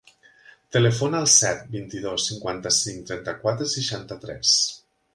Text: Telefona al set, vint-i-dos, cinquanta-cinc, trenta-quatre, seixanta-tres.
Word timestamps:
Telefona 0.75 1.19
al 1.25 1.27
set, 1.33 1.61
vint-i-dos, 1.77 2.27
cinquanta-cinc, 2.31 3.07
trenta-quatre, 3.13 3.71
seixanta-tres. 3.79 4.61